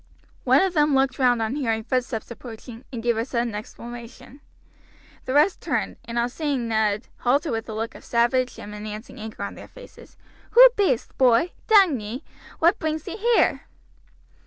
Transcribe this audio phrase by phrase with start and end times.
[0.45, 4.41] One of them looked round on hearing footsteps approaching, and gave a sudden exclamation.
[5.25, 9.19] The rest turned, and on seeing Ned, halted with a look of savage and menacing
[9.19, 10.17] anger on their faces.
[10.53, 11.51] "Who be'est, boy?
[11.67, 12.23] dang ee,
[12.57, 13.67] what brings ye here?"